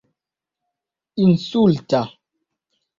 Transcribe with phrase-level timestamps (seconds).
[1.25, 2.01] insulta